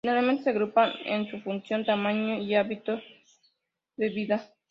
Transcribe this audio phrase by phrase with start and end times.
[0.03, 2.99] Generalmente se agrupan en su función, tamaño, y hábito
[3.97, 4.51] de vida.